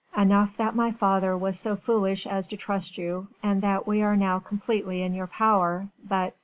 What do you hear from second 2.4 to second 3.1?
to trust